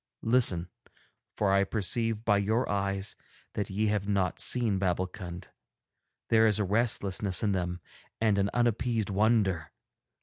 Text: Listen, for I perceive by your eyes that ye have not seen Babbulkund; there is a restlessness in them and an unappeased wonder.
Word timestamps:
Listen, 0.23 0.67
for 1.35 1.51
I 1.53 1.63
perceive 1.63 2.25
by 2.25 2.39
your 2.39 2.67
eyes 2.67 3.15
that 3.53 3.69
ye 3.69 3.85
have 3.89 4.07
not 4.07 4.39
seen 4.39 4.79
Babbulkund; 4.79 5.49
there 6.29 6.47
is 6.47 6.57
a 6.57 6.63
restlessness 6.65 7.43
in 7.43 7.51
them 7.51 7.81
and 8.19 8.39
an 8.39 8.49
unappeased 8.51 9.11
wonder. 9.11 9.71